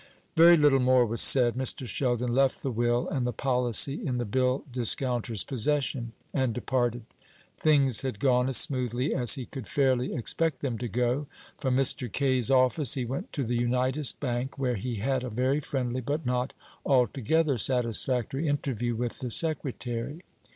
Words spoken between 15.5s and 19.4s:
friendly, but not altogether satisfactory, interview with the